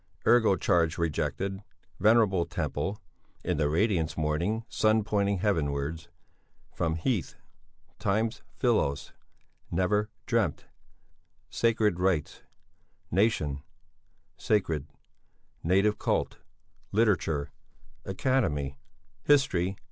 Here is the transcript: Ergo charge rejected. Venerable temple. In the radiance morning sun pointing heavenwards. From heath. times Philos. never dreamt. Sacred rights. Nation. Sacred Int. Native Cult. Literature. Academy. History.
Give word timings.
Ergo 0.25 0.55
charge 0.55 0.97
rejected. 0.97 1.61
Venerable 1.99 2.43
temple. 2.47 2.99
In 3.43 3.57
the 3.57 3.69
radiance 3.69 4.17
morning 4.17 4.65
sun 4.67 5.03
pointing 5.03 5.37
heavenwards. 5.37 6.09
From 6.73 6.95
heath. 6.95 7.35
times 7.99 8.41
Philos. 8.55 9.13
never 9.69 10.09
dreamt. 10.25 10.65
Sacred 11.51 11.99
rights. 11.99 12.41
Nation. 13.11 13.61
Sacred 14.37 14.87
Int. 14.87 14.99
Native 15.65 15.99
Cult. 15.99 16.39
Literature. 16.91 17.51
Academy. 18.03 18.79
History. 19.21 19.77